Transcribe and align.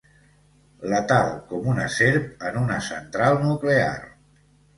Letal 0.93 1.29
com 1.51 1.67
una 1.73 1.85
serp 1.97 2.41
en 2.49 2.59
una 2.63 2.79
central 2.87 3.39
nuclear. 3.45 3.95